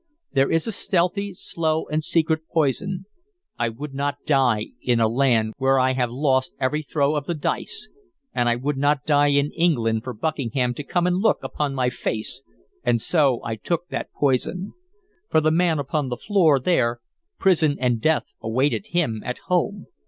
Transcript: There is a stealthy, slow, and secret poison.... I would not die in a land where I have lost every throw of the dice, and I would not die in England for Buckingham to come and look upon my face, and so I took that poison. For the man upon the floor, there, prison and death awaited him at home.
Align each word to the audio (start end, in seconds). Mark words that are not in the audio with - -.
There 0.31 0.49
is 0.51 0.65
a 0.65 0.71
stealthy, 0.71 1.35
slow, 1.35 1.85
and 1.85 2.03
secret 2.03 2.41
poison.... 2.51 3.05
I 3.59 3.69
would 3.69 3.93
not 3.93 4.17
die 4.25 4.69
in 4.81 4.99
a 4.99 5.07
land 5.07 5.53
where 5.59 5.77
I 5.77 5.93
have 5.93 6.09
lost 6.09 6.53
every 6.59 6.81
throw 6.81 7.15
of 7.15 7.27
the 7.27 7.35
dice, 7.35 7.87
and 8.33 8.49
I 8.49 8.55
would 8.55 8.77
not 8.77 9.05
die 9.05 9.27
in 9.27 9.51
England 9.51 10.03
for 10.03 10.13
Buckingham 10.15 10.73
to 10.73 10.83
come 10.83 11.05
and 11.05 11.17
look 11.17 11.37
upon 11.43 11.75
my 11.75 11.91
face, 11.91 12.41
and 12.83 12.99
so 12.99 13.41
I 13.43 13.55
took 13.57 13.89
that 13.89 14.11
poison. 14.13 14.73
For 15.29 15.39
the 15.39 15.51
man 15.51 15.77
upon 15.77 16.09
the 16.09 16.17
floor, 16.17 16.59
there, 16.59 16.99
prison 17.37 17.77
and 17.79 18.01
death 18.01 18.33
awaited 18.41 18.87
him 18.87 19.21
at 19.23 19.37
home. 19.51 19.85